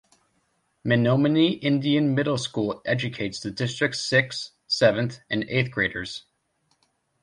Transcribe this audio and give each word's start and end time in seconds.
Menominee 0.83 1.49
Indian 1.59 2.15
Middle 2.15 2.39
School 2.39 2.81
educates 2.85 3.39
the 3.39 3.51
District's 3.51 4.01
sixth, 4.01 4.49
seventh, 4.65 5.19
and 5.29 5.43
eighth 5.43 5.69
graders. 5.69 6.23